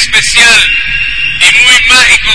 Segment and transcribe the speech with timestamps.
[0.00, 0.70] especial
[1.40, 2.30] y muy mágico,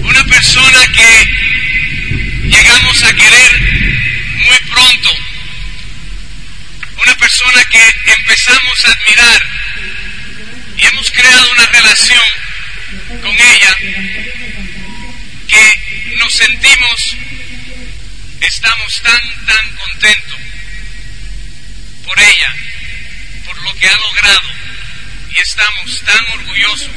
[0.00, 3.60] una persona que llegamos a querer
[4.46, 5.10] muy pronto,
[7.02, 9.42] una persona que empezamos a admirar
[10.78, 12.24] y hemos creado una relación
[13.20, 13.76] con ella
[15.48, 17.16] que nos sentimos,
[18.40, 20.40] estamos tan, tan contentos
[22.04, 22.54] por ella,
[23.44, 24.53] por lo que ha logrado
[25.44, 26.88] estamos tan orgullosos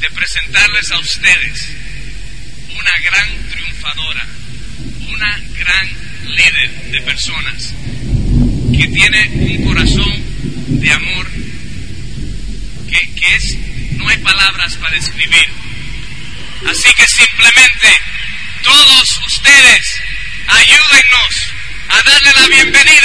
[0.00, 1.68] de presentarles a ustedes
[2.70, 4.26] una gran triunfadora,
[5.08, 5.88] una gran
[6.24, 7.74] líder de personas
[8.74, 11.30] que tiene un corazón de amor
[12.88, 13.56] que, que es,
[13.98, 15.48] no hay palabras para describir.
[16.70, 17.88] Así que simplemente
[18.62, 20.00] todos ustedes
[20.48, 21.52] ayúdennos
[21.90, 23.01] a darle la bienvenida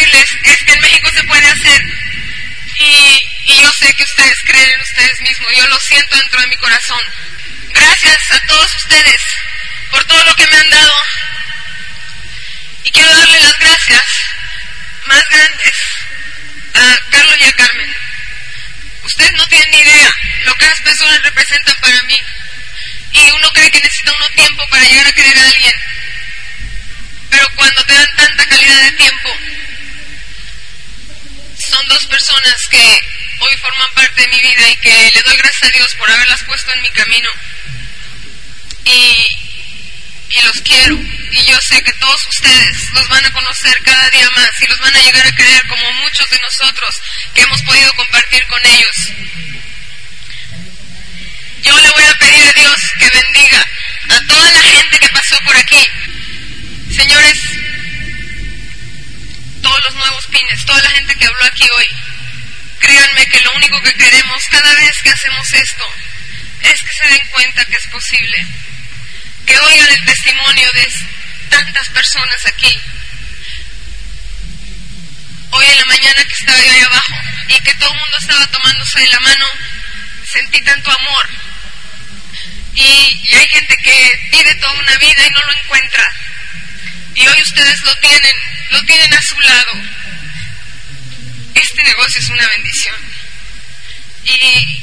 [0.00, 1.82] es que en México se puede hacer.
[2.78, 5.48] Y, y yo sé que ustedes creen en ustedes mismos.
[5.56, 7.00] Yo lo siento dentro de mi corazón.
[7.70, 9.20] Gracias a todos ustedes
[9.90, 10.96] por todo lo que me han dado.
[12.84, 14.04] Y quiero darle las gracias
[15.06, 15.74] más grandes
[16.74, 17.94] a Carlos y a Carmen.
[19.04, 20.14] Ustedes no tienen ni idea
[20.44, 22.20] lo que las personas representan para mí.
[23.12, 25.74] Y uno cree que necesita uno tiempo para llegar a querer a alguien.
[27.30, 29.38] Pero cuando te dan tanta calidad de tiempo,
[31.72, 33.00] son dos personas que
[33.40, 36.42] hoy forman parte de mi vida y que le doy gracias a Dios por haberlas
[36.44, 37.30] puesto en mi camino.
[38.84, 39.38] Y,
[40.42, 40.96] los quiero.
[40.96, 44.78] Y yo sé que todos ustedes los van a conocer cada día más y los
[44.80, 47.00] van a llegar a creer como muchos de nosotros
[47.32, 48.96] que hemos podido compartir con ellos.
[51.62, 53.66] Yo le voy a pedir a Dios que bendiga
[54.08, 55.56] a toda la gente que pasó por
[61.42, 61.88] habló aquí hoy,
[62.78, 65.84] créanme que lo único que queremos cada vez que hacemos esto
[66.60, 68.46] es que se den cuenta que es posible,
[69.46, 70.92] que oigan el testimonio de
[71.48, 72.80] tantas personas aquí.
[75.50, 77.14] Hoy en la mañana que estaba ahí abajo
[77.48, 79.46] y que todo el mundo estaba tomándose de la mano,
[80.24, 81.28] sentí tanto amor.
[82.74, 86.12] Y, hay gente que pide toda una vida y no lo encuentra.
[87.14, 88.34] Y hoy ustedes lo tienen,
[88.70, 89.72] lo tienen a su lado.
[91.54, 92.96] Este negocio es una bendición.
[94.24, 94.82] Y,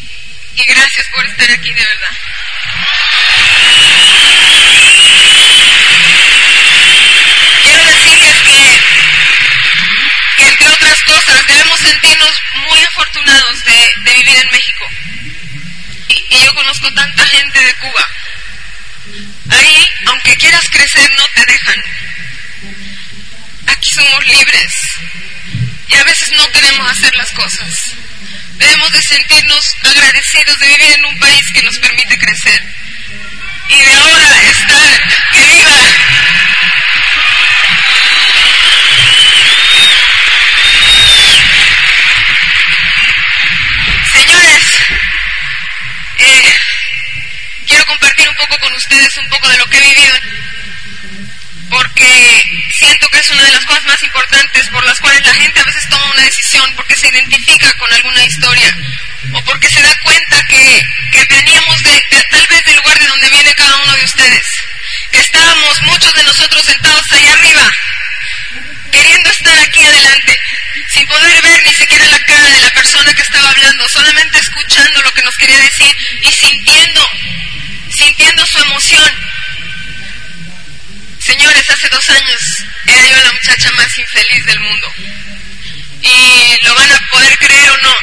[0.56, 2.18] y gracias por estar aquí de verdad.
[7.64, 8.38] Quiero decirles
[10.38, 14.86] que, entre otras cosas debemos sentirnos muy afortunados de, de vivir en México.
[16.08, 18.08] Y yo conozco tanta gente de Cuba.
[19.52, 20.99] Ahí, aunque quieras crecer,
[26.40, 27.96] no queremos hacer las cosas.
[28.56, 32.64] Debemos de sentirnos agradecidos de vivir en un país que nos permite crecer.
[33.68, 35.02] Y de ahora estar,
[35.32, 35.78] que viva.
[44.14, 44.64] Señores,
[46.20, 46.60] eh,
[47.68, 50.20] quiero compartir un poco con ustedes un poco de lo que he vivido
[51.70, 55.59] porque siento que es una de las cosas más importantes por las cuales la gente
[55.80, 58.76] veces toma una decisión porque se identifica con alguna historia
[59.34, 63.30] o porque se da cuenta que, que veníamos de, tal vez del lugar de donde
[63.30, 64.44] viene cada uno de ustedes,
[65.12, 67.72] estábamos muchos de nosotros sentados allá arriba,
[68.92, 70.40] queriendo estar aquí adelante,
[70.94, 75.02] sin poder ver ni siquiera la cara de la persona que estaba hablando, solamente escuchando
[75.02, 77.10] lo que nos quería decir y sintiendo,
[77.90, 79.14] sintiendo su emoción.
[81.20, 84.94] Señores, hace dos años era yo la muchacha más infeliz del mundo.
[86.62, 87.96] Lo van a poder creer o no,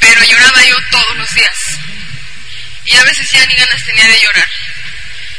[0.00, 1.58] pero lloraba yo todos los días.
[2.84, 4.48] Y a veces ya ni ganas tenía de llorar.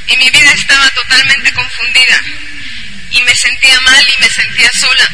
[0.07, 2.21] y mi vida estaba totalmente confundida
[3.11, 5.09] y me sentía mal y me sentía sola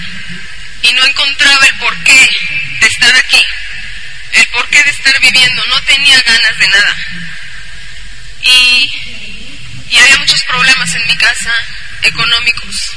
[0.82, 2.30] y no encontraba el porqué
[2.80, 3.46] de estar aquí,
[4.34, 6.96] el porqué de estar viviendo, no tenía ganas de nada.
[8.42, 8.92] Y,
[9.90, 11.54] y había muchos problemas en mi casa
[12.02, 12.94] económicos.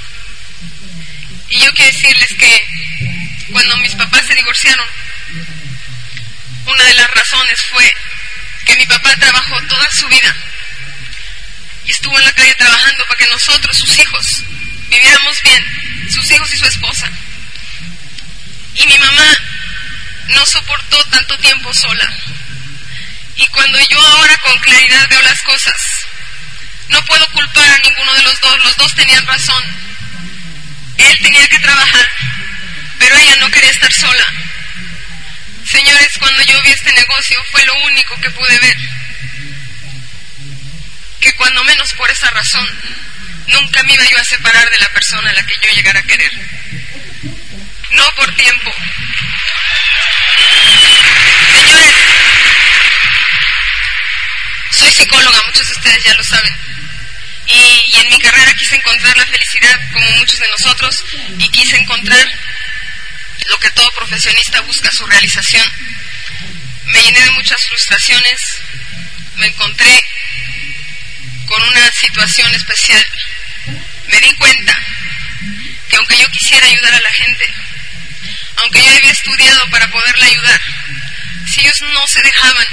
[1.50, 2.83] Y yo quiero decirles que
[3.54, 4.84] cuando mis papás se divorciaron,
[6.66, 7.94] una de las razones fue
[8.66, 10.34] que mi papá trabajó toda su vida
[11.84, 14.42] y estuvo en la calle trabajando para que nosotros, sus hijos,
[14.88, 17.08] viviéramos bien, sus hijos y su esposa.
[18.74, 19.38] Y mi mamá
[20.30, 22.12] no soportó tanto tiempo sola.
[23.36, 25.76] Y cuando yo ahora con claridad veo las cosas,
[26.88, 29.62] no puedo culpar a ninguno de los dos, los dos tenían razón.
[30.98, 32.10] Él tenía que trabajar,
[33.04, 34.26] pero ella no quería estar sola.
[35.66, 38.76] Señores, cuando yo vi este negocio fue lo único que pude ver.
[41.20, 42.66] Que cuando menos por esa razón,
[43.48, 46.02] nunca me iba yo a separar de la persona a la que yo llegara a
[46.04, 46.32] querer.
[47.90, 48.74] No por tiempo.
[51.50, 51.96] Señores,
[54.70, 56.56] soy psicóloga, muchos de ustedes ya lo saben.
[57.48, 61.04] Y, y, en mi carrera quise encontrar la felicidad como muchos de nosotros
[61.38, 62.53] y quise encontrar
[63.50, 65.70] lo que todo profesionista busca, su realización.
[66.86, 68.40] Me llené de muchas frustraciones,
[69.36, 70.04] me encontré
[71.46, 73.04] con una situación especial.
[74.08, 74.78] Me di cuenta
[75.88, 77.54] que aunque yo quisiera ayudar a la gente,
[78.56, 80.60] aunque yo había estudiado para poderla ayudar,
[81.52, 82.66] si ellos no se dejaban,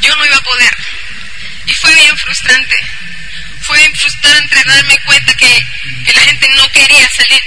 [0.00, 0.76] yo no iba a poder.
[1.66, 2.76] Y fue bien frustrante.
[3.60, 5.66] Fue bien frustrante darme cuenta que,
[6.06, 7.42] que la gente no quería salir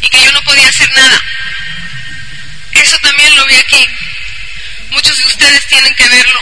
[0.00, 1.22] y que yo no podía hacer nada.
[2.72, 3.88] Eso también lo vi aquí.
[4.90, 6.40] Muchos de ustedes tienen que verlo.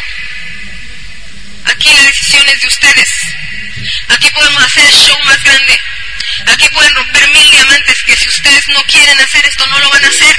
[1.67, 3.11] Aquí la decisión es de ustedes.
[4.09, 5.81] Aquí podemos hacer el show más grande.
[6.47, 10.05] Aquí pueden romper mil diamantes que si ustedes no quieren hacer esto no lo van
[10.05, 10.39] a hacer.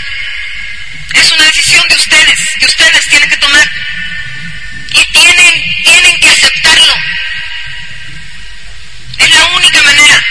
[1.14, 3.72] Es una decisión de ustedes, que ustedes tienen que tomar.
[4.90, 6.96] Y tienen, tienen que aceptarlo.
[9.18, 10.26] Es la única manera.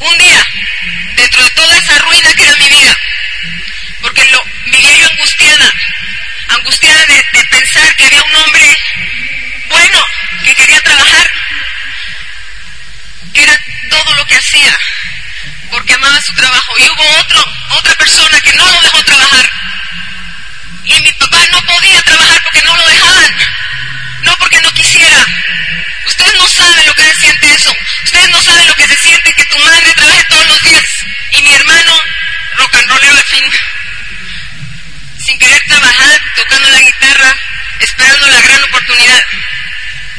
[0.00, 0.46] Un día,
[1.16, 2.96] dentro de toda esa ruina que era mi vida,
[4.00, 5.72] porque lo vivía yo angustiada,
[6.48, 8.78] angustiada de, de pensar que había un hombre
[9.68, 10.04] bueno,
[10.44, 11.30] que quería trabajar,
[13.34, 13.60] que era
[13.90, 14.78] todo lo que hacía,
[15.70, 16.78] porque amaba su trabajo.
[16.78, 19.50] Y hubo otro, otra persona que no lo dejó trabajar.
[20.84, 23.36] Y mi papá no podía trabajar porque no lo dejaban,
[24.22, 25.26] no porque no quisiera.
[26.08, 27.76] Ustedes no saben lo que se siente eso.
[28.04, 30.84] Ustedes no saben lo que se siente que tu madre trabaje todos los días
[31.32, 31.92] y mi hermano
[32.56, 33.44] rock and rollero al fin,
[35.24, 37.36] sin querer trabajar, tocando la guitarra,
[37.80, 39.24] esperando la gran oportunidad.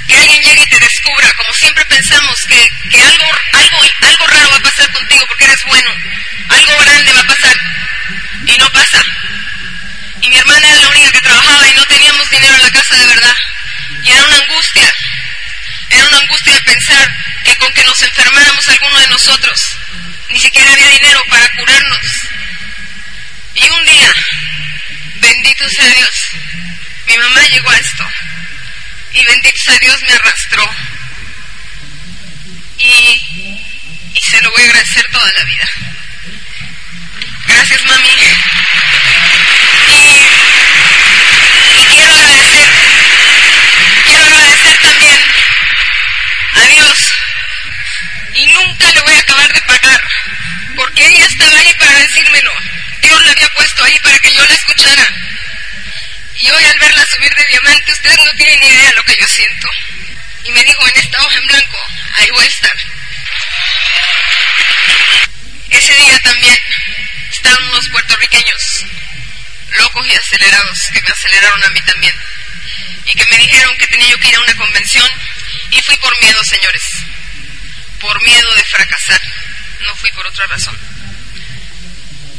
[0.08, 4.50] Que alguien llegue y te descubra, como siempre pensamos que, que algo, algo, algo raro
[4.52, 5.92] va a pasar contigo porque eres bueno,
[6.50, 7.58] algo grande va a pasar
[8.46, 9.04] y no pasa.
[10.22, 12.96] Y mi hermana era la única que trabajaba y no teníamos dinero en la casa
[12.96, 13.19] de verdad.
[16.54, 19.78] De pensar que con que nos enfermáramos alguno de nosotros,
[20.30, 22.28] ni siquiera había dinero para curarnos.
[23.56, 24.16] Y un día,
[25.16, 26.30] bendito sea Dios,
[27.08, 28.06] mi mamá llegó a esto.
[29.14, 30.70] Y bendito sea Dios me arrastró.
[32.78, 33.62] Y,
[34.14, 35.70] y se lo voy a agradecer toda la vida.
[37.48, 38.10] Gracias, mami.
[52.20, 52.52] Decírmelo.
[53.02, 55.14] Dios la había puesto ahí para que yo la escuchara.
[56.42, 59.28] Y hoy al verla subir de diamante, ustedes no tienen idea de lo que yo
[59.28, 59.68] siento.
[60.46, 61.78] Y me dijo, en esta hoja en blanco,
[62.16, 62.78] ahí voy a estar.
[65.70, 66.60] Ese día también
[67.32, 68.86] estaban unos puertorriqueños
[69.72, 72.16] locos y acelerados que me aceleraron a mí también.
[73.06, 75.10] Y que me dijeron que tenía yo que ir a una convención
[75.72, 76.84] y fui por miedo, señores.
[78.00, 79.22] Por miedo de fracasar.
[79.82, 80.99] No fui por otra razón.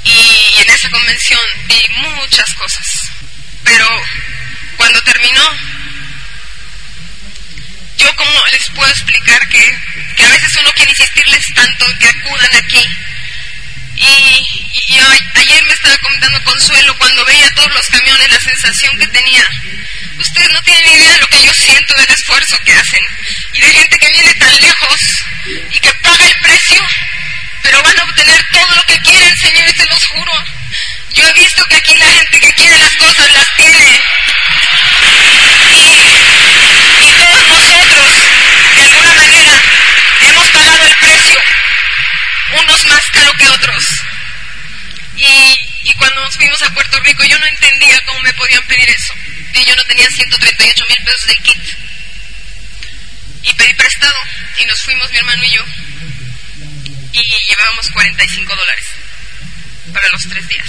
[0.05, 3.11] Y en esa convención vi muchas cosas.
[3.65, 3.87] Pero
[4.77, 5.43] cuando terminó,
[7.99, 9.79] yo como les puedo explicar que,
[10.17, 12.89] que a veces uno quiere insistirles tanto que acudan aquí.
[13.97, 14.99] Y, y, y
[15.35, 19.47] ayer me estaba comentando Consuelo cuando veía todos los camiones, la sensación que tenía.
[20.19, 23.01] Ustedes no tienen idea de lo que yo siento del esfuerzo que hacen
[23.53, 25.01] y de gente que viene tan lejos
[25.71, 26.83] y que paga el precio,
[27.71, 30.33] pero van a obtener todo lo que quieren, señores, se los juro.
[31.15, 34.03] Yo he visto que aquí la gente que quiere las cosas las tiene.
[37.01, 38.07] Y, todos nosotros,
[38.75, 39.63] de alguna manera,
[40.29, 41.41] hemos pagado el precio,
[42.61, 43.85] unos más caro que otros.
[45.17, 49.15] Y, cuando nos fuimos a Puerto Rico, yo no entendía cómo me podían pedir eso.
[49.55, 51.63] Y yo no tenía 138 mil pesos de kit.
[53.45, 54.17] Y pedí prestado
[54.59, 55.65] y nos fuimos mi hermano y yo.
[57.13, 58.87] Y llevábamos 45 dólares
[59.93, 60.69] para los tres días.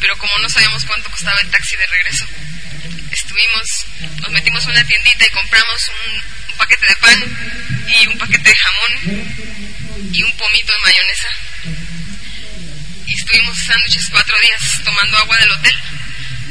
[0.00, 2.26] Pero como no sabíamos cuánto costaba el taxi de regreso,
[3.10, 3.86] estuvimos,
[4.20, 7.38] nos metimos en una tiendita y compramos un, paquete de pan
[7.86, 11.28] y un paquete de jamón y un pomito de mayonesa.
[13.06, 15.80] Y estuvimos sándwiches cuatro días tomando agua del hotel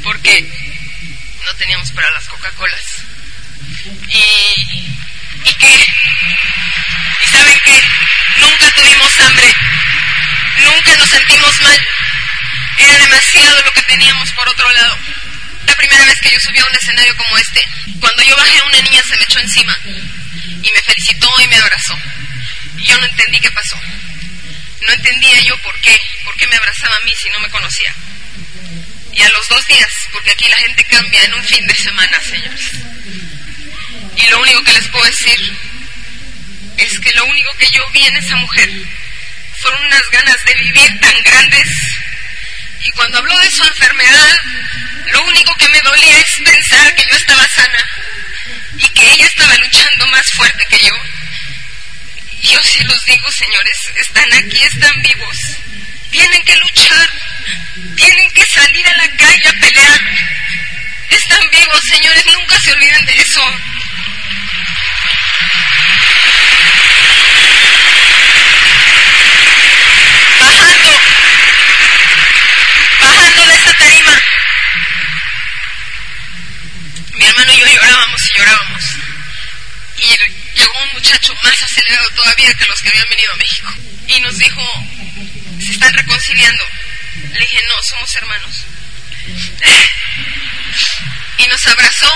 [0.02, 0.50] porque
[1.46, 2.84] no teníamos para las Coca-Colas.
[4.08, 4.90] Y,
[5.44, 5.86] y qué,
[7.24, 9.56] y saben que nunca tuvimos hambre,
[10.64, 11.88] nunca nos sentimos mal.
[12.78, 14.98] Era demasiado lo que teníamos por otro lado
[15.68, 17.64] la primera vez que yo subí a un escenario como este.
[18.00, 22.00] Cuando yo bajé, una niña se me echó encima y me felicitó y me abrazó.
[22.78, 23.80] Yo no entendí qué pasó.
[24.88, 27.94] No entendía yo por qué, por qué me abrazaba a mí si no me conocía.
[29.14, 32.22] Y a los dos días, porque aquí la gente cambia en un fin de semana,
[32.22, 32.72] señores.
[34.16, 35.58] Y lo único que les puedo decir
[36.78, 38.70] es que lo único que yo vi en esa mujer
[39.58, 41.70] fueron unas ganas de vivir tan grandes.
[42.82, 44.40] Y cuando habló de su enfermedad,
[45.12, 47.86] lo único que me dolía es pensar que yo estaba sana
[48.78, 50.94] y que ella estaba luchando más fuerte que yo.
[52.44, 55.38] Yo sí los digo, señores, están aquí, están vivos.
[56.12, 57.10] Tienen que luchar,
[57.96, 60.02] tienen que salir a la calle a pelear.
[61.10, 63.60] Están vivos, señores, nunca se olviden de eso.
[77.14, 78.84] Mi hermano y yo llorábamos y llorábamos.
[79.98, 83.74] Y llegó un muchacho más acelerado todavía que los que habían venido a México.
[84.08, 84.62] Y nos dijo,
[85.60, 86.64] se están reconciliando.
[87.34, 88.66] Le dije, no, somos hermanos.
[91.40, 92.14] Y nos abrazó.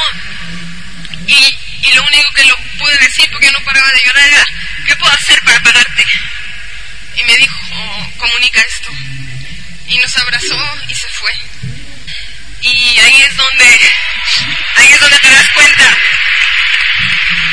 [1.28, 4.46] Y, y lo único que lo pude decir, porque no paraba de llorar, era,
[4.86, 6.06] ¿qué puedo hacer para pagarte?
[7.16, 8.92] Y me dijo, oh, comunica esto.
[9.92, 10.58] Y nos abrazó
[10.88, 11.32] y se fue.
[12.62, 13.94] Y ahí es donde,
[14.78, 15.98] ahí es donde te das cuenta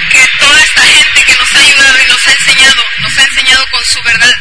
[0.08, 3.66] que toda esta gente que nos ha ayudado y nos ha enseñado, nos ha enseñado
[3.72, 4.38] con su verdad.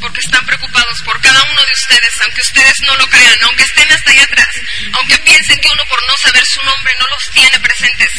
[0.00, 3.92] Porque están preocupados por cada uno de ustedes, aunque ustedes no lo crean, aunque estén
[3.92, 4.60] hasta allá atrás,
[4.94, 8.10] aunque piensen que uno por no saber su nombre no los tiene presentes.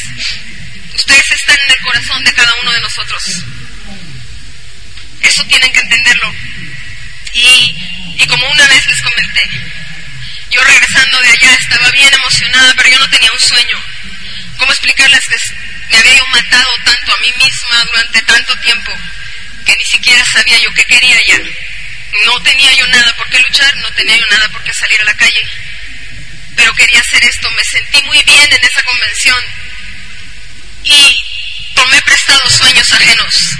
[0.94, 3.44] Ustedes están en el corazón de cada uno de nosotros.
[5.20, 6.34] Eso tienen que entenderlo.
[7.32, 7.89] Y,
[8.20, 9.50] y como una vez les comenté,
[10.50, 13.82] yo regresando de allá estaba bien emocionada, pero yo no tenía un sueño.
[14.58, 15.36] ¿Cómo explicarles que
[15.88, 18.92] me había yo matado tanto a mí misma durante tanto tiempo
[19.64, 21.40] que ni siquiera sabía yo qué quería ya?
[22.26, 25.04] No tenía yo nada por qué luchar, no tenía yo nada por qué salir a
[25.04, 25.48] la calle,
[26.56, 27.50] pero quería hacer esto.
[27.52, 29.44] Me sentí muy bien en esa convención
[30.84, 31.24] y
[31.74, 33.56] tomé prestados sueños ajenos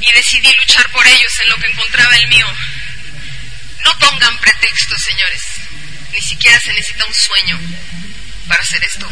[0.00, 2.46] y decidí luchar por ellos en lo que encontraba el mío.
[3.84, 5.42] No pongan pretextos, señores.
[6.12, 7.58] Ni siquiera se necesita un sueño
[8.48, 9.08] para hacer esto.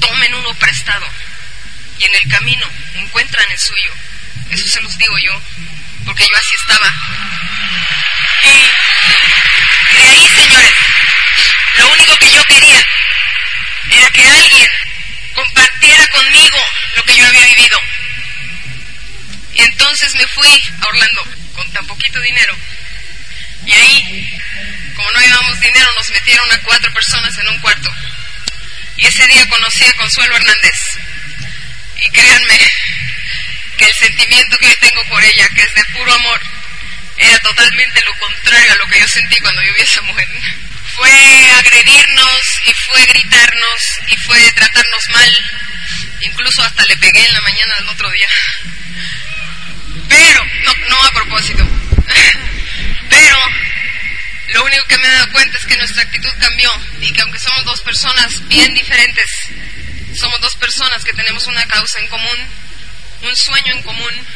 [0.00, 1.06] Tomen uno prestado
[1.98, 3.92] y en el camino encuentran el suyo.
[4.50, 5.40] Eso se los digo yo,
[6.04, 6.94] porque yo así estaba.
[8.42, 10.74] Y de ahí, señores,
[11.76, 12.86] lo único que yo quería
[13.90, 14.68] era que alguien
[15.34, 16.58] compartiera conmigo
[16.96, 17.80] lo que yo había vivido.
[19.54, 22.56] Y entonces me fui a Orlando con tan poquito dinero.
[23.66, 24.38] Y ahí,
[24.94, 27.90] como no llevamos dinero, nos metieron a cuatro personas en un cuarto.
[28.96, 30.98] Y ese día conocí a Consuelo Hernández.
[31.96, 32.58] Y créanme
[33.76, 36.40] que el sentimiento que yo tengo por ella, que es de puro amor,
[37.16, 40.28] era totalmente lo contrario a lo que yo sentí cuando yo vi a esa mujer.
[40.96, 41.10] Fue
[41.58, 45.50] agredirnos y fue gritarnos y fue tratarnos mal.
[46.20, 48.28] Incluso hasta le pegué en la mañana del otro día.
[50.08, 51.66] Pero, no, no a propósito.
[53.10, 53.36] Pero
[54.54, 57.38] lo único que me he dado cuenta es que nuestra actitud cambió y que aunque
[57.38, 59.30] somos dos personas bien diferentes,
[60.16, 62.38] somos dos personas que tenemos una causa en común,
[63.22, 64.26] un sueño en común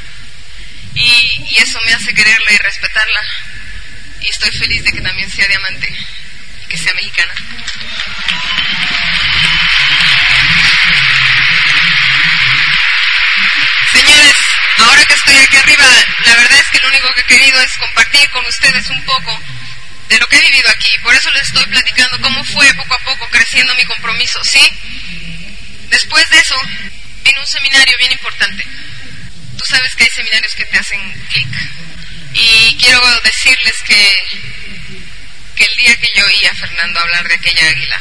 [0.95, 3.23] y, y eso me hace quererla y respetarla
[4.25, 5.93] y estoy feliz de que también sea diamante
[6.65, 7.35] y que sea mexicana.
[13.93, 14.37] Señores,
[14.79, 15.85] ahora que estoy aquí arriba,
[16.25, 19.41] la verdad es que lo único que he querido es compartir con ustedes un poco
[20.09, 20.91] de lo que he vivido aquí.
[21.03, 24.61] Por eso les estoy platicando cómo fue poco a poco creciendo mi compromiso, ¿sí?
[25.89, 26.61] Después de eso,
[27.25, 28.65] vino un seminario bien importante.
[29.57, 31.49] Tú sabes que hay seminarios que te hacen clic.
[32.35, 34.25] Y quiero decirles que,
[35.57, 38.01] que el día que yo oí a Fernando hablar de aquella águila,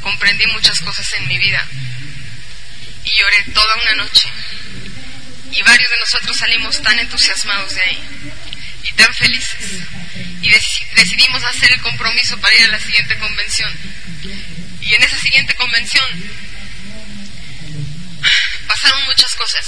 [0.00, 1.66] comprendí muchas cosas en mi vida
[3.04, 4.28] y lloré toda una noche.
[5.50, 8.02] Y varios de nosotros salimos tan entusiasmados de ahí
[8.82, 9.82] y tan felices.
[10.42, 13.72] Y decidimos hacer el compromiso para ir a la siguiente convención.
[14.80, 16.04] Y en esa siguiente convención
[18.66, 19.66] pasaron muchas cosas.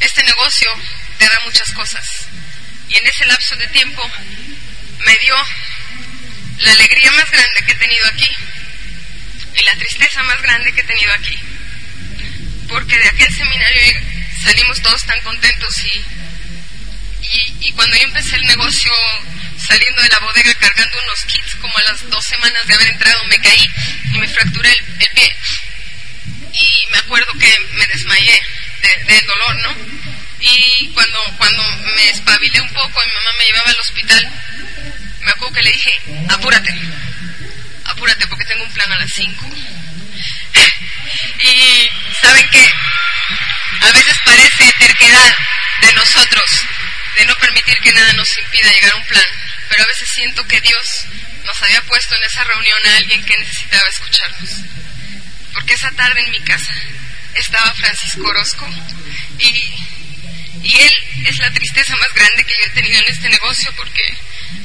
[0.00, 0.70] Este negocio
[1.18, 2.26] te da muchas cosas.
[2.88, 4.02] Y en ese lapso de tiempo
[5.04, 5.34] me dio
[6.58, 8.28] la alegría más grande que he tenido aquí
[9.54, 11.36] y la tristeza más grande que he tenido aquí.
[12.68, 14.11] Porque de aquel seminario
[14.42, 16.04] salimos todos tan contentos y,
[17.60, 18.92] y, cuando yo empecé el negocio
[19.56, 23.24] saliendo de la bodega cargando unos kits, como a las dos semanas de haber entrado
[23.26, 23.70] me caí
[24.12, 25.36] y me fracturé el, pie.
[26.52, 28.42] Y me acuerdo que me desmayé
[28.82, 29.76] del de dolor, ¿no?
[30.40, 31.62] Y cuando, cuando
[31.94, 34.32] me espabilé un poco y mi mamá me llevaba al hospital,
[35.20, 35.92] me acuerdo que le dije,
[36.28, 36.74] apúrate,
[37.84, 39.46] apúrate porque tengo un plan a las 5.
[41.38, 41.88] y
[42.20, 42.70] saben que
[43.82, 45.36] a veces parece terquedad
[45.80, 46.66] de nosotros,
[47.16, 49.26] de no permitir que nada nos impida llegar a un plan,
[49.68, 51.04] pero a veces siento que Dios
[51.44, 54.50] nos había puesto en esa reunión a alguien que necesitaba escucharnos.
[55.52, 56.72] Porque esa tarde en mi casa
[57.34, 58.68] estaba Francisco Orozco
[59.38, 59.48] y,
[60.62, 64.18] y él es la tristeza más grande que yo he tenido en este negocio porque,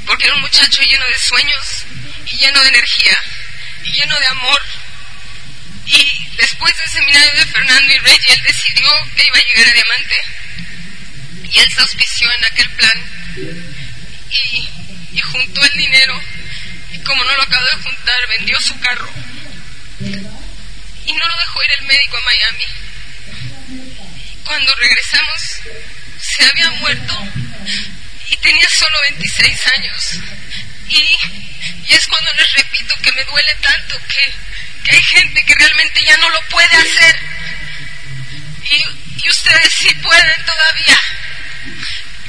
[0.06, 1.86] porque era un muchacho lleno de sueños
[2.26, 3.18] y lleno de energía
[3.84, 4.62] y lleno de amor.
[5.88, 9.74] Y después del seminario de Fernando y Rey, él decidió que iba a llegar a
[9.74, 10.16] Diamante.
[11.52, 13.06] Y él se auspició en aquel plan
[14.30, 14.70] y,
[15.14, 16.22] y juntó el dinero.
[16.92, 19.10] Y como no lo acabó de juntar, vendió su carro.
[21.06, 22.66] Y no lo dejó ir el médico a Miami
[24.48, 25.60] cuando regresamos
[26.20, 27.28] se había muerto
[28.30, 30.20] y tenía solo 26 años.
[30.90, 31.18] Y,
[31.90, 34.34] es cuando les repito que me duele tanto que,
[34.96, 37.20] hay gente que realmente ya no lo puede hacer.
[38.70, 41.02] Y, ustedes sí pueden todavía.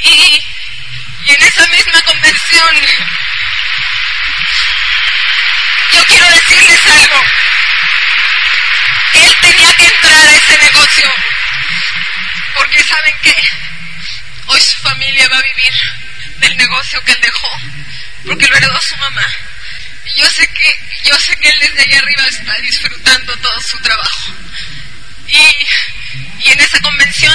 [0.00, 0.44] Y,
[1.26, 2.76] y en esa misma conversión,
[5.92, 7.24] yo quiero decirles algo.
[9.12, 11.14] Él tenía que entrar a ese negocio
[12.54, 13.34] porque saben que
[14.46, 15.72] hoy su familia va a vivir
[16.38, 17.48] del negocio que él dejó,
[18.26, 19.26] porque lo heredó su mamá.
[20.16, 24.34] Yo sé que, yo sé que él desde allá arriba está disfrutando todo su trabajo.
[25.28, 27.34] Y, y en esa convención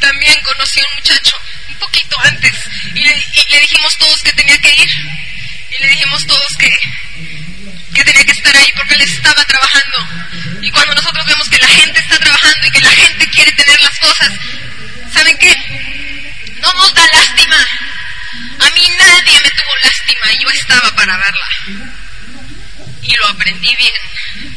[0.00, 1.36] también conocí a un muchacho
[1.68, 2.54] un poquito antes
[2.94, 4.90] y le, y le dijimos todos que tenía que ir
[5.70, 6.70] y le dijimos todos que,
[7.94, 10.08] que tenía que estar ahí porque él estaba trabajando.
[10.62, 13.80] Y cuando nosotros vemos que la gente está trabajando y que la gente quiere tener
[13.80, 14.32] las cosas,
[15.12, 15.54] ¿saben qué?
[16.60, 17.56] No nos da lástima.
[18.60, 21.48] A mí nadie me tuvo lástima yo estaba para verla.
[23.02, 24.52] Y lo aprendí bien.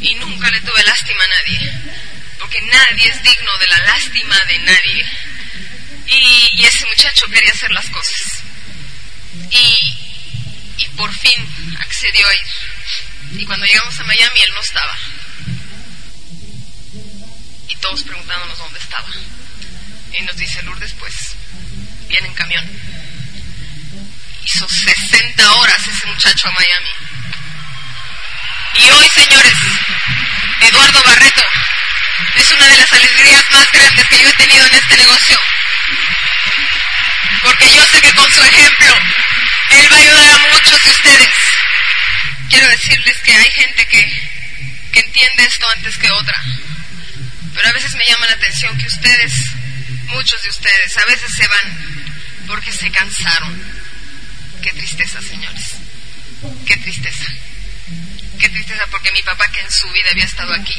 [0.00, 1.72] Y nunca le tuve lástima a nadie.
[2.38, 5.06] Porque nadie es digno de la lástima de nadie.
[6.06, 8.42] Y, y ese muchacho quería hacer las cosas.
[9.50, 9.78] Y,
[10.78, 12.46] y por fin accedió a ir.
[13.38, 14.98] Y cuando llegamos a Miami, él no estaba.
[17.68, 19.08] Y todos preguntándonos dónde estaba.
[20.12, 21.34] Y nos dice Lourdes, pues,
[22.08, 22.64] viene en camión.
[24.44, 26.90] Hizo 60 horas ese muchacho a Miami.
[28.74, 29.54] Y hoy, señores,
[30.60, 31.42] Eduardo Barreto
[32.36, 35.40] es una de las alegrías más grandes que yo he tenido en este negocio.
[37.42, 38.94] Porque yo sé que con su ejemplo,
[39.70, 41.54] él va a ayudar a muchos de ustedes
[42.54, 44.30] quiero decirles que hay gente que,
[44.92, 46.40] entiende esto antes que otra.
[47.54, 49.32] Pero a veces me llama la atención que ustedes,
[50.06, 53.73] muchos de ustedes, a veces se van porque se cansaron.
[54.64, 55.74] Qué tristeza, señores.
[56.64, 57.26] Qué tristeza.
[58.40, 60.74] Qué tristeza porque mi papá que en su vida había estado aquí,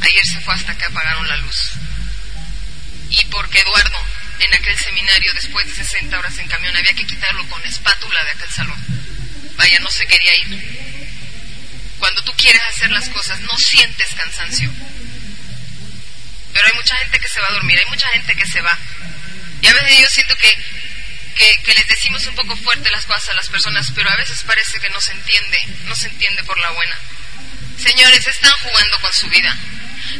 [0.00, 1.72] ayer se fue hasta que apagaron la luz.
[3.10, 3.98] Y porque Eduardo,
[4.38, 8.30] en aquel seminario, después de 60 horas en camión, había que quitarlo con espátula de
[8.30, 8.82] aquel salón
[9.58, 11.06] Vaya, no se quería ir.
[11.98, 14.70] Cuando tú quieres hacer las cosas, no sientes cansancio.
[16.54, 18.78] Pero hay mucha gente que se va a dormir, hay mucha gente que se va.
[19.60, 20.36] Y a veces yo siento
[21.34, 24.80] que, les decimos un poco fuerte las cosas a las personas, pero a veces parece
[24.80, 26.96] que no se entiende, no se entiende por la buena.
[27.78, 29.56] Señores, están jugando con su vida,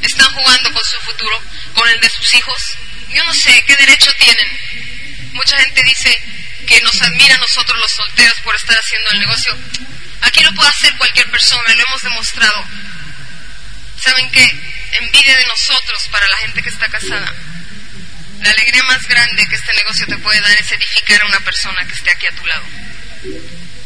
[0.02, 1.42] están jugando con su futuro,
[1.74, 2.74] con el de sus hijos.
[3.10, 5.32] Yo no sé qué derecho tienen.
[5.32, 6.20] Mucha gente dice,
[6.66, 9.56] que nos admira a nosotros los solteros por estar haciendo el negocio.
[10.22, 12.64] Aquí lo puede hacer cualquier persona, lo hemos demostrado.
[14.00, 14.44] ¿Saben qué?
[14.92, 17.32] Envidia de nosotros para la gente que está casada.
[18.40, 21.86] La alegría más grande que este negocio te puede dar es edificar a una persona
[21.86, 22.64] que esté aquí a tu lado.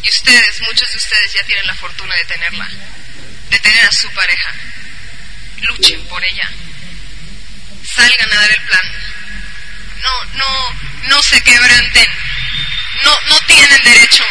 [0.02, 2.68] Y ustedes, muchos de ustedes ya tienen la fortuna de tenerla,
[3.50, 4.54] de tener a su pareja.
[5.58, 6.50] Luchen por ella.
[7.84, 8.92] Salgan a dar el plan.
[10.02, 12.08] No, no, no se quebranten.
[13.02, 14.24] No, no tienen derecho.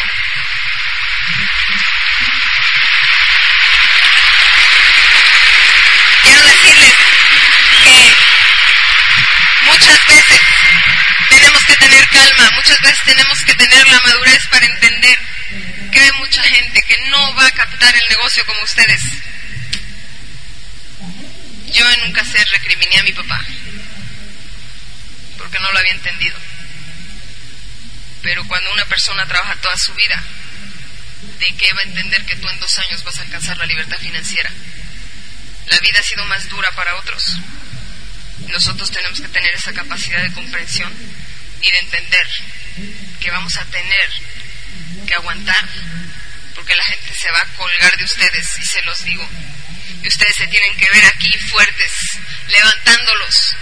[6.22, 6.94] Quiero decirles
[7.84, 8.17] que
[9.68, 10.40] muchas veces
[11.28, 15.18] tenemos que tener calma, muchas veces tenemos que tener la madurez para entender
[15.92, 19.02] que hay mucha gente que no va a captar el negocio como ustedes.
[21.72, 23.40] Yo en un recriminé a mi papá
[25.36, 26.36] porque no lo había entendido.
[28.22, 30.22] Pero cuando una persona trabaja toda su vida,
[31.38, 33.98] ¿de qué va a entender que tú en dos años vas a alcanzar la libertad
[33.98, 34.50] financiera?
[35.66, 37.36] La vida ha sido más dura para otros.
[38.48, 40.92] Nosotros tenemos que tener esa capacidad de comprensión
[41.60, 42.26] y de entender
[43.20, 44.10] que vamos a tener
[45.06, 45.68] que aguantar,
[46.54, 49.28] porque la gente se va a colgar de ustedes, y se los digo.
[50.02, 53.56] Y ustedes se tienen que ver aquí fuertes, levantándolos.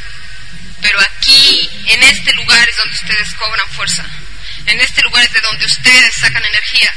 [0.82, 4.04] Pero aquí, en este lugar es donde ustedes cobran fuerza.
[4.66, 6.92] En este lugar es de donde ustedes sacan energía.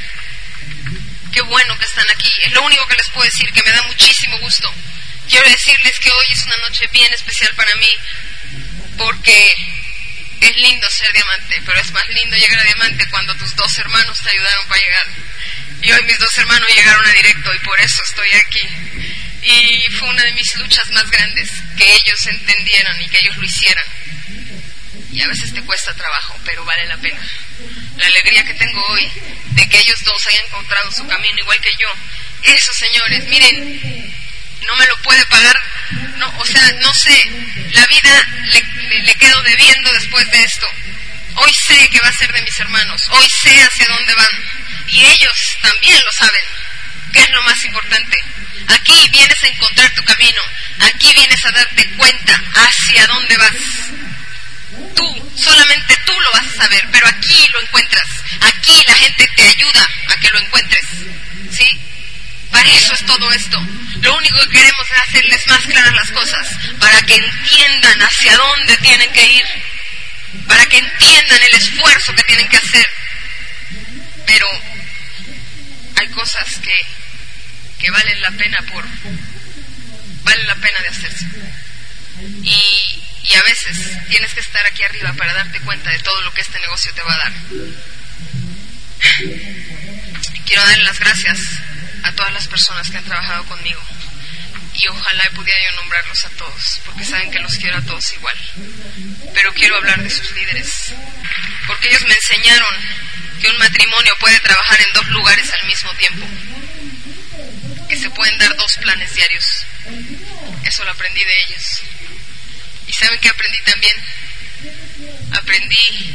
[1.32, 2.32] Qué bueno que están aquí.
[2.42, 4.72] Es lo único que les puedo decir, que me da muchísimo gusto.
[5.30, 7.96] Quiero decirles que hoy es una noche bien especial para mí,
[8.98, 9.54] porque
[10.40, 14.20] es lindo ser diamante, pero es más lindo llegar a diamante cuando tus dos hermanos
[14.20, 15.06] te ayudaron para llegar.
[15.82, 18.68] Y hoy mis dos hermanos llegaron a directo y por eso estoy aquí.
[19.42, 23.44] Y fue una de mis luchas más grandes, que ellos entendieran y que ellos lo
[23.44, 23.86] hicieran.
[25.12, 27.20] Y a veces te cuesta trabajo, pero vale la pena.
[27.98, 29.08] La alegría que tengo hoy
[29.52, 31.88] de que ellos dos hayan encontrado su camino igual que yo.
[32.42, 33.99] Eso, señores, miren,
[34.66, 35.58] no me lo puede pagar,
[36.16, 37.30] no, o sea, no sé,
[37.72, 40.66] la vida le, le, quedo debiendo después de esto.
[41.36, 44.44] Hoy sé que va a ser de mis hermanos, hoy sé hacia dónde van
[44.88, 46.44] y ellos también lo saben,
[47.12, 48.18] que es lo más importante.
[48.68, 50.42] Aquí vienes a encontrar tu camino,
[50.80, 53.52] aquí vienes a darte cuenta hacia dónde vas.
[54.94, 58.06] Tú, solamente tú lo vas a saber, pero aquí lo encuentras.
[58.40, 60.86] Aquí la gente te ayuda a que lo encuentres.
[61.50, 61.80] ¿Sí?
[62.50, 63.58] Para eso es todo esto.
[64.00, 68.76] Lo único que queremos es hacerles más claras las cosas, para que entiendan hacia dónde
[68.78, 69.44] tienen que ir,
[70.46, 72.88] para que entiendan el esfuerzo que tienen que hacer.
[74.26, 74.46] Pero
[75.96, 76.80] hay cosas que,
[77.78, 78.84] que valen la pena por,
[80.22, 81.26] valen la pena de hacerse.
[82.42, 83.76] Y, y a veces
[84.08, 87.02] tienes que estar aquí arriba para darte cuenta de todo lo que este negocio te
[87.02, 87.32] va a dar.
[90.46, 91.38] Quiero darle las gracias
[92.10, 93.80] a todas las personas que han trabajado conmigo
[94.74, 98.36] y ojalá pudiera yo nombrarlos a todos, porque saben que los quiero a todos igual.
[99.34, 100.94] Pero quiero hablar de sus líderes,
[101.66, 102.74] porque ellos me enseñaron
[103.40, 106.26] que un matrimonio puede trabajar en dos lugares al mismo tiempo,
[107.88, 109.66] que se pueden dar dos planes diarios.
[110.64, 111.82] Eso lo aprendí de ellos.
[112.86, 113.96] ¿Y saben qué aprendí también?
[115.32, 116.14] Aprendí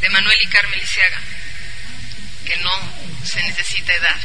[0.00, 1.20] de Manuel y Carmen Lisiaga
[2.46, 2.72] que no
[3.24, 4.16] se necesita edad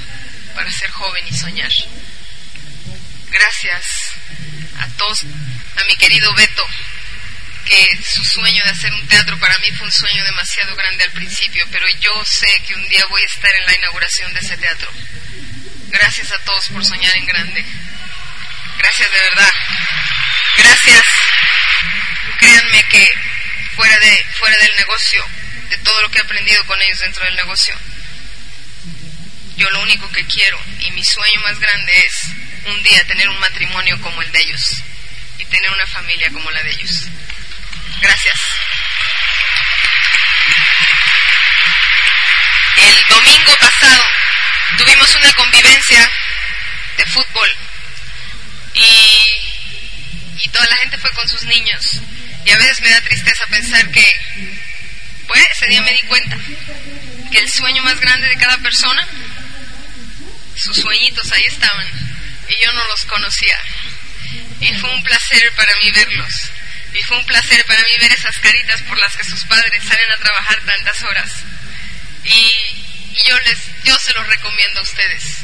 [0.55, 1.71] para ser joven y soñar.
[3.29, 4.13] Gracias
[4.79, 6.65] a todos, a mi querido Beto,
[7.65, 11.11] que su sueño de hacer un teatro para mí fue un sueño demasiado grande al
[11.11, 14.57] principio, pero yo sé que un día voy a estar en la inauguración de ese
[14.57, 14.89] teatro.
[15.89, 17.65] Gracias a todos por soñar en grande.
[18.77, 19.53] Gracias de verdad.
[20.57, 21.05] Gracias.
[22.39, 23.11] Créanme que
[23.75, 25.25] fuera de fuera del negocio,
[25.69, 27.75] de todo lo que he aprendido con ellos dentro del negocio,
[29.61, 32.25] yo lo único que quiero y mi sueño más grande es
[32.65, 34.81] un día tener un matrimonio como el de ellos
[35.37, 37.05] y tener una familia como la de ellos.
[38.01, 38.39] Gracias.
[42.75, 44.03] El domingo pasado
[44.79, 46.11] tuvimos una convivencia
[46.97, 47.49] de fútbol
[48.73, 52.01] y, y toda la gente fue con sus niños.
[52.45, 54.05] Y a veces me da tristeza pensar que,
[55.27, 56.35] pues, ese día me di cuenta
[57.31, 59.07] que el sueño más grande de cada persona,
[60.55, 61.87] sus sueñitos ahí estaban
[62.47, 63.57] y yo no los conocía.
[64.59, 66.51] Y fue un placer para mí verlos.
[66.93, 70.11] Y fue un placer para mí ver esas caritas por las que sus padres salen
[70.11, 71.31] a trabajar tantas horas.
[72.25, 75.37] Y, yo les, yo se los recomiendo a ustedes.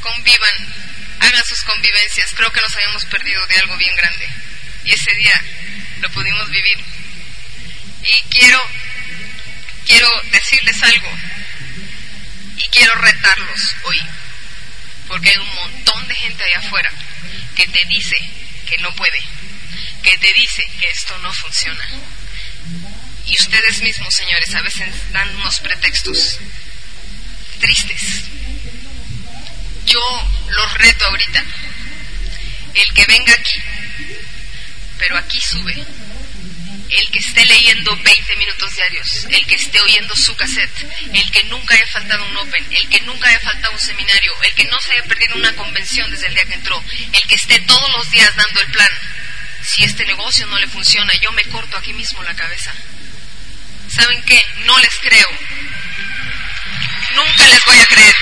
[0.00, 0.74] Convivan,
[1.20, 2.32] hagan sus convivencias.
[2.34, 4.28] Creo que nos habíamos perdido de algo bien grande.
[4.84, 5.42] Y ese día
[6.00, 6.78] lo pudimos vivir.
[8.02, 8.62] Y quiero,
[9.86, 11.18] quiero decirles algo.
[12.56, 14.00] Y quiero retarlos hoy.
[15.08, 16.90] Porque hay un montón de gente allá afuera
[17.54, 18.16] que te dice
[18.66, 19.18] que no puede,
[20.02, 21.88] que te dice que esto no funciona.
[23.26, 26.38] Y ustedes mismos, señores, a veces dan unos pretextos
[27.60, 28.24] tristes.
[29.86, 30.00] Yo
[30.48, 31.44] los reto ahorita.
[32.74, 33.62] El que venga aquí,
[34.98, 35.86] pero aquí sube.
[36.90, 41.44] El que esté leyendo 20 minutos diarios, el que esté oyendo su cassette, el que
[41.44, 44.78] nunca haya faltado un Open, el que nunca haya faltado un seminario, el que no
[44.80, 48.10] se haya perdido una convención desde el día que entró, el que esté todos los
[48.10, 48.90] días dando el plan.
[49.62, 52.72] Si este negocio no le funciona, yo me corto aquí mismo la cabeza.
[53.88, 54.44] ¿Saben qué?
[54.66, 55.28] No les creo.
[57.14, 58.16] Nunca les voy a creer.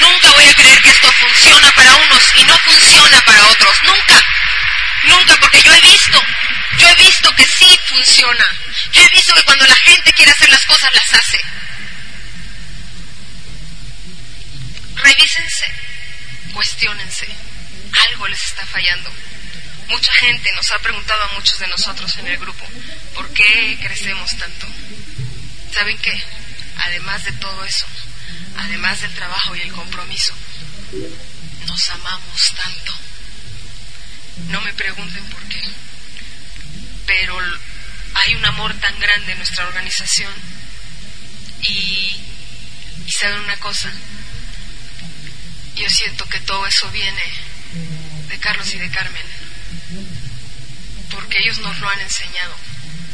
[0.00, 3.82] Nunca voy a creer que esto funciona para unos y no funciona para otros.
[3.82, 4.24] Nunca.
[5.04, 6.22] Nunca, porque yo he visto,
[6.78, 8.44] yo he visto que sí funciona.
[8.92, 11.40] Yo he visto que cuando la gente quiere hacer las cosas, las hace.
[14.96, 15.66] Revísense,
[16.52, 17.28] cuestionense.
[18.08, 19.12] Algo les está fallando.
[19.88, 22.66] Mucha gente nos ha preguntado a muchos de nosotros en el grupo,
[23.14, 24.66] ¿por qué crecemos tanto?
[25.70, 26.22] ¿Saben qué?
[26.78, 27.86] Además de todo eso,
[28.56, 30.32] además del trabajo y el compromiso,
[31.66, 32.94] nos amamos tanto.
[34.48, 35.62] No me pregunten por qué,
[37.06, 37.38] pero
[38.14, 40.32] hay un amor tan grande en nuestra organización
[41.62, 42.16] y,
[43.08, 43.90] saben una cosa,
[45.76, 47.22] yo siento que todo eso viene
[48.28, 49.26] de Carlos y de Carmen,
[51.10, 52.56] porque ellos nos lo han enseñado,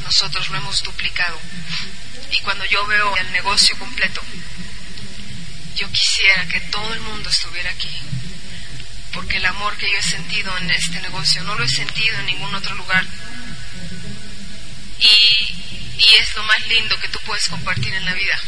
[0.04, 1.38] nosotros lo hemos duplicado.
[2.30, 4.22] Y cuando yo veo el negocio completo,
[5.76, 8.00] yo quisiera que todo el mundo estuviera aquí,
[9.12, 12.26] porque el amor que yo he sentido en este negocio no lo he sentido en
[12.26, 13.04] ningún otro lugar.
[15.00, 15.54] Y,
[15.98, 18.40] y es lo más lindo que tú puedes compartir en la vida.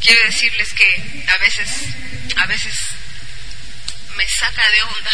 [0.00, 1.68] Quiero decirles que a veces,
[2.36, 2.74] a veces
[4.16, 5.10] me saca de onda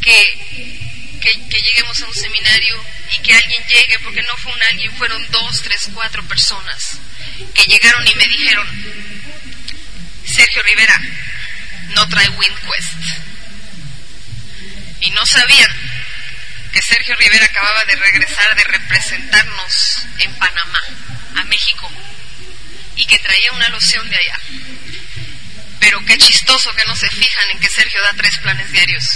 [0.00, 2.84] que, que, lleguemos a un seminario
[3.16, 6.98] y que alguien llegue, porque no fue un alguien, fueron dos, tres, cuatro personas
[7.54, 8.66] que llegaron y me dijeron,
[10.26, 11.00] Sergio Rivera
[11.94, 12.98] no trae WinQuest.
[15.00, 15.70] Y no sabían
[16.74, 20.82] que Sergio Rivera acababa de regresar de representarnos en Panamá,
[21.36, 21.88] a México,
[22.96, 24.40] y que traía una loción de allá.
[25.78, 29.08] Pero qué chistoso que no se fijan en que Sergio da tres planes diarios.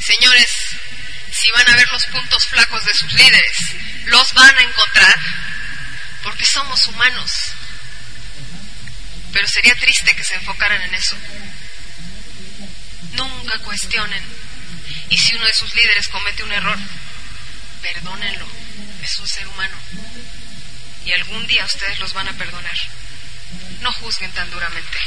[0.00, 0.50] Señores,
[1.32, 3.56] si van a ver los puntos flacos de sus líderes,
[4.04, 5.18] los van a encontrar
[6.22, 7.54] porque somos humanos.
[9.32, 11.16] Pero sería triste que se enfocaran en eso.
[13.12, 14.49] Nunca cuestionen.
[15.10, 16.78] Y si uno de sus líderes comete un error,
[17.82, 18.46] perdónenlo.
[19.02, 19.76] Es un ser humano.
[21.04, 22.76] Y algún día ustedes los van a perdonar.
[23.80, 24.98] No juzguen tan duramente.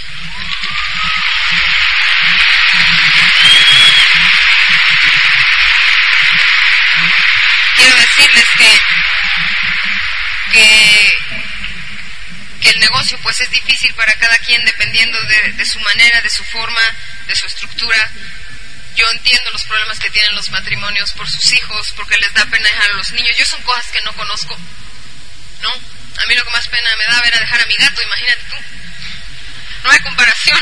[7.75, 8.81] quiero decirles que,
[10.51, 11.13] que,
[12.61, 16.29] que, el negocio pues es difícil para cada quien dependiendo de, de, su manera, de
[16.29, 16.81] su forma,
[17.27, 18.11] de su estructura.
[18.95, 22.69] Yo entiendo los problemas que tienen los matrimonios por sus hijos, porque les da pena
[22.69, 23.37] dejar a los niños.
[23.37, 24.57] Yo son cosas que no conozco.
[25.61, 25.69] ¿No?
[25.69, 28.55] A mí lo que más pena me da era dejar a mi gato, imagínate tú.
[29.83, 30.61] No hay comparación.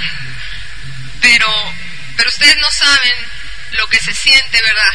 [1.22, 1.76] Pero,
[2.18, 3.14] pero ustedes no saben
[3.72, 4.94] lo que se siente, ¿verdad?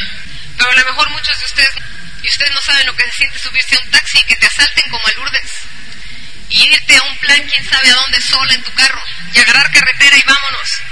[0.57, 1.75] Pero a lo mejor muchos de ustedes
[2.27, 4.46] y ustedes no saben lo que se siente subirse a un taxi y que te
[4.46, 5.53] asalten como a Lourdes.
[6.49, 9.01] Y irte a un plan, quién sabe a dónde, sola en tu carro.
[9.33, 10.83] Y agarrar carretera y vámonos.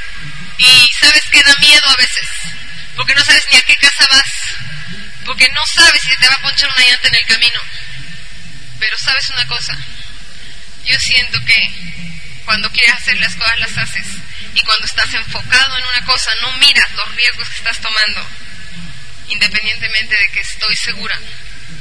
[0.58, 2.28] Y sabes que da miedo a veces.
[2.96, 4.32] Porque no sabes ni a qué casa vas.
[5.24, 7.60] Porque no sabes si te va a ponchar una llanta en el camino.
[8.78, 9.76] Pero sabes una cosa.
[10.84, 11.56] Yo siento que
[12.44, 14.06] cuando quieres hacer las cosas las haces.
[14.54, 18.24] Y cuando estás enfocado en una cosa, no miras los riesgos que estás tomando
[19.28, 21.18] independientemente de que estoy segura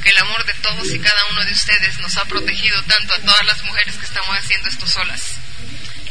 [0.02, 3.20] que el amor de todos y cada uno de ustedes nos ha protegido tanto a
[3.20, 5.36] todas las mujeres que estamos haciendo esto solas.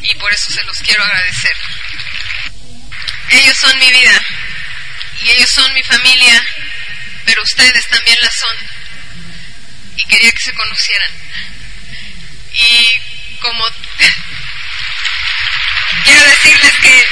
[0.02, 1.56] Y por eso se los quiero agradecer.
[3.29, 4.21] Ellos son mi vida
[5.21, 6.45] y ellos son mi familia,
[7.25, 8.55] pero ustedes también la son.
[9.95, 11.12] Y quería que se conocieran.
[12.53, 13.01] Y
[13.39, 13.65] como
[16.03, 17.07] quiero decirles que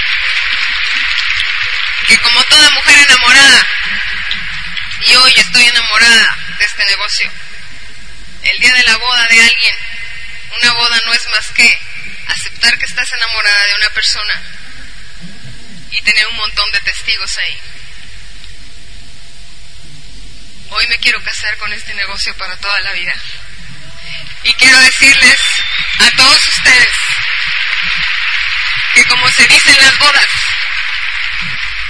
[2.08, 3.68] que como toda mujer enamorada,
[5.06, 7.32] y hoy estoy enamorada de este negocio.
[8.44, 9.76] El día de la boda de alguien,
[10.62, 11.80] una boda no es más que
[12.28, 14.42] aceptar que estás enamorada de una persona
[15.92, 17.60] y tener un montón de testigos ahí.
[20.70, 23.14] Hoy me quiero casar con este negocio para toda la vida.
[24.44, 25.40] Y quiero decirles
[26.00, 26.96] a todos ustedes
[28.94, 30.28] que como se dice en las bodas,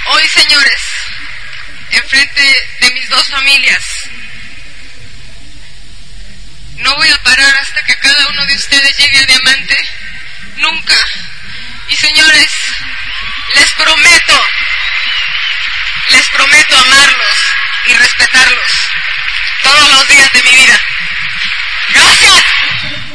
[0.08, 0.82] hoy señores,
[1.92, 3.84] enfrente de mis dos familias,
[6.78, 9.90] no voy a parar hasta que cada uno de ustedes llegue a diamante.
[10.58, 10.96] Nunca.
[11.90, 12.52] Y señores,
[13.56, 14.46] les prometo,
[16.10, 18.90] les prometo amarlos y respetarlos
[19.64, 20.82] todos los días de mi vida.
[21.90, 23.11] Gracias.